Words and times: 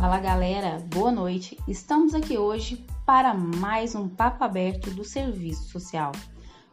Fala 0.00 0.18
galera, 0.18 0.78
boa 0.86 1.12
noite. 1.12 1.58
Estamos 1.68 2.14
aqui 2.14 2.38
hoje 2.38 2.86
para 3.04 3.34
mais 3.34 3.94
um 3.94 4.08
papo 4.08 4.42
aberto 4.42 4.90
do 4.92 5.04
serviço 5.04 5.64
social. 5.68 6.12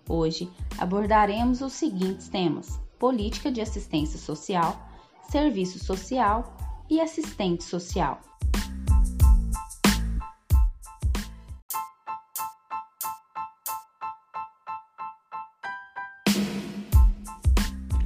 Hoje 0.08 0.50
abordaremos 0.78 1.60
os 1.60 1.74
seguintes 1.74 2.30
temas: 2.30 2.80
política 2.98 3.52
de 3.52 3.60
assistência 3.60 4.18
social, 4.18 4.82
serviço 5.30 5.78
social 5.78 6.56
e 6.90 7.02
assistente 7.02 7.66
social. 7.66 8.22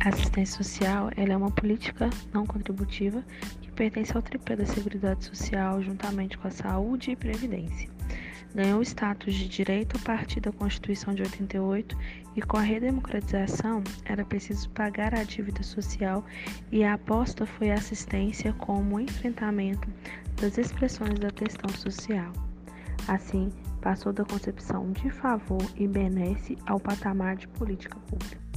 A 0.03 0.09
assistência 0.09 0.63
social 0.63 1.11
é 1.15 1.37
uma 1.37 1.51
política 1.51 2.09
não 2.33 2.43
contributiva 2.43 3.23
que 3.61 3.71
pertence 3.71 4.17
ao 4.17 4.23
tripé 4.23 4.55
da 4.55 4.65
Seguridade 4.65 5.23
Social 5.25 5.79
juntamente 5.83 6.39
com 6.39 6.47
a 6.47 6.51
saúde 6.51 7.11
e 7.11 7.15
previdência. 7.15 7.87
Ganhou 8.55 8.81
status 8.81 9.35
de 9.35 9.47
direito 9.47 9.95
a 9.97 9.99
partir 9.99 10.39
da 10.39 10.51
Constituição 10.51 11.13
de 11.13 11.21
88 11.21 11.95
e 12.35 12.41
com 12.41 12.57
a 12.57 12.61
redemocratização 12.61 13.83
era 14.03 14.25
preciso 14.25 14.71
pagar 14.71 15.13
a 15.13 15.23
dívida 15.23 15.61
social 15.61 16.25
e 16.71 16.83
a 16.83 16.95
aposta 16.95 17.45
foi 17.45 17.69
a 17.69 17.75
assistência 17.75 18.53
como 18.53 18.99
enfrentamento 18.99 19.87
das 20.41 20.57
expressões 20.57 21.19
da 21.19 21.29
questão 21.29 21.69
social. 21.77 22.33
Assim, 23.07 23.51
passou 23.81 24.11
da 24.11 24.25
concepção 24.25 24.91
de 24.93 25.11
favor 25.11 25.63
e 25.75 25.87
benesse 25.87 26.57
ao 26.65 26.79
patamar 26.79 27.35
de 27.35 27.47
política 27.49 27.99
pública. 28.07 28.50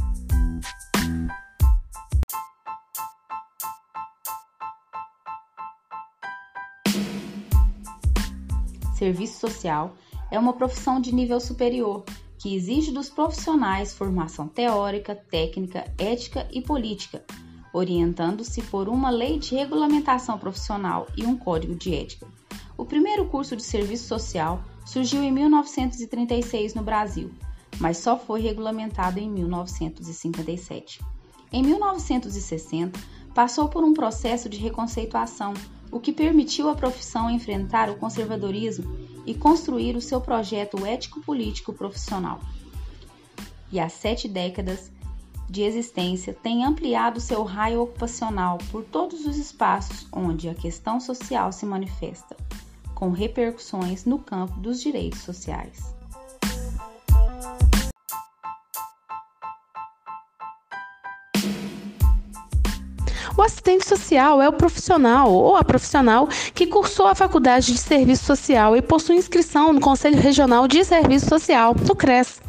Serviço 8.95 9.41
social 9.41 9.97
é 10.31 10.39
uma 10.39 10.53
profissão 10.53 11.01
de 11.01 11.15
nível 11.15 11.41
superior 11.41 12.05
que 12.39 12.55
exige 12.55 12.93
dos 12.93 13.09
profissionais 13.09 13.93
formação 13.93 14.47
teórica, 14.47 15.15
técnica, 15.15 15.85
ética 15.99 16.47
e 16.53 16.61
política, 16.61 17.25
orientando-se 17.73 18.63
por 18.63 18.89
uma 18.89 19.11
lei 19.11 19.39
de 19.39 19.55
regulamentação 19.55 20.39
profissional 20.39 21.09
e 21.17 21.25
um 21.25 21.37
código 21.37 21.75
de 21.75 21.95
ética. 21.95 22.27
O 22.77 22.85
primeiro 22.85 23.27
curso 23.27 23.57
de 23.57 23.63
serviço 23.63 24.07
social 24.07 24.63
surgiu 24.85 25.23
em 25.23 25.33
1936 25.33 26.75
no 26.75 26.83
Brasil, 26.83 27.33
mas 27.81 27.99
só 27.99 28.19
foi 28.19 28.41
regulamentado 28.41 29.19
em 29.19 29.31
1957. 29.31 31.01
Em 31.53 31.63
1960, 31.63 32.99
passou 33.35 33.69
por 33.69 33.83
um 33.83 33.95
processo 33.95 34.49
de 34.49 34.59
reconceituação, 34.59 35.55
o 35.95 36.01
que 36.01 36.13
permitiu 36.13 36.69
à 36.69 36.75
profissão 36.75 37.31
enfrentar 37.31 37.89
o 37.89 37.95
conservadorismo 37.95 38.99
e 39.25 39.33
construir 39.33 39.95
o 39.95 40.01
seu 40.01 40.21
projeto 40.21 40.85
ético-político 40.85 41.73
profissional. 41.73 42.41
E 43.71 43.79
há 43.79 43.89
sete 43.89 44.27
décadas 44.27 44.91
de 45.49 45.63
existência 45.63 46.35
tem 46.35 46.65
ampliado 46.65 47.21
seu 47.21 47.45
raio 47.45 47.81
ocupacional 47.81 48.59
por 48.73 48.83
todos 48.83 49.25
os 49.25 49.37
espaços 49.37 50.05
onde 50.13 50.49
a 50.49 50.55
questão 50.55 50.99
social 50.99 51.53
se 51.53 51.65
manifesta, 51.65 52.37
com 52.93 53.13
repercussões 53.13 54.05
no 54.05 54.19
campo 54.19 54.59
dos 54.59 54.81
direitos 54.81 55.21
sociais. 55.21 55.95
O 63.37 63.43
assistente 63.43 63.85
social 63.85 64.41
é 64.41 64.49
o 64.49 64.53
profissional 64.53 65.33
ou 65.33 65.57
a 65.57 65.65
profissional 65.65 66.29
que 66.55 66.69
cursou 66.69 67.09
a 67.09 67.17
faculdade 67.17 67.73
de 67.73 67.79
serviço 67.79 68.25
social 68.25 68.77
e 68.77 68.83
possui 68.83 69.17
inscrição 69.17 69.73
no 69.73 69.81
Conselho 69.81 70.21
Regional 70.21 70.69
de 70.69 70.85
Serviço 70.85 71.29
Social, 71.29 71.75
no 71.75 71.97
CRES. 71.97 72.41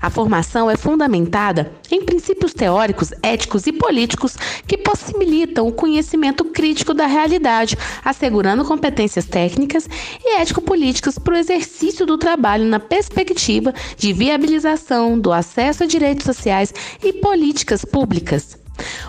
A 0.00 0.08
formação 0.08 0.70
é 0.70 0.76
fundamentada 0.76 1.70
em 1.90 2.02
princípios 2.02 2.54
teóricos, 2.54 3.12
éticos 3.22 3.66
e 3.66 3.72
políticos 3.72 4.34
que 4.66 4.78
possibilitam 4.78 5.68
o 5.68 5.72
conhecimento 5.72 6.46
crítico 6.46 6.94
da 6.94 7.06
realidade, 7.06 7.76
assegurando 8.02 8.64
competências 8.64 9.26
técnicas 9.26 9.86
e 10.24 10.40
ético-políticas 10.40 11.18
para 11.18 11.34
o 11.34 11.36
exercício 11.36 12.06
do 12.06 12.16
trabalho 12.16 12.64
na 12.64 12.80
perspectiva 12.80 13.74
de 13.98 14.14
viabilização 14.14 15.20
do 15.20 15.30
acesso 15.30 15.84
a 15.84 15.86
direitos 15.86 16.24
sociais 16.24 16.72
e 17.04 17.12
políticas 17.12 17.84
públicas. 17.84 18.61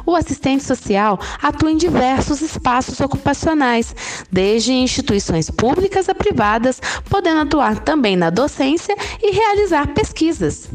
O 0.06 0.16
assistente 0.16 0.64
social 0.64 1.20
atua 1.42 1.72
em 1.72 1.78
diversos 1.78 2.42
espaços 2.42 3.00
ocupacionais, 3.00 3.96
desde 4.32 4.74
instituições 4.74 5.50
públicas 5.50 6.10
a 6.10 6.16
privadas, 6.16 6.82
podendo 7.10 7.42
atuar 7.42 7.80
também 7.80 8.16
na 8.16 8.30
docência 8.30 8.96
e 9.22 9.32
realizar 9.32 9.94
pesquisas. 9.94 10.70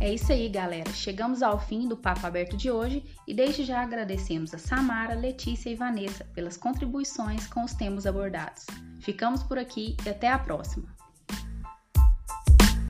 É 0.00 0.14
isso 0.14 0.32
aí, 0.32 0.48
galera. 0.48 0.90
Chegamos 0.92 1.42
ao 1.42 1.58
fim 1.58 1.86
do 1.86 1.96
Papo 1.96 2.26
Aberto 2.26 2.56
de 2.56 2.70
hoje 2.70 3.04
e 3.26 3.34
desde 3.34 3.64
já 3.64 3.82
agradecemos 3.82 4.54
a 4.54 4.58
Samara, 4.58 5.14
Letícia 5.14 5.68
e 5.68 5.74
Vanessa 5.74 6.24
pelas 6.34 6.56
contribuições 6.56 7.46
com 7.46 7.62
os 7.62 7.74
temas 7.74 8.06
abordados. 8.06 8.64
Ficamos 9.00 9.42
por 9.42 9.58
aqui 9.58 9.96
e 10.06 10.08
até 10.08 10.30
a 10.30 10.38
próxima! 10.38 10.97